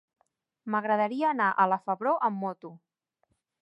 M'agradaria 0.75 1.29
anar 1.33 1.51
a 1.53 1.69
la 1.75 1.81
Febró 1.87 2.17
amb 2.31 2.43
moto. 2.47 2.77